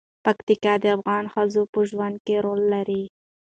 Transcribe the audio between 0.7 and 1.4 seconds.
د افغان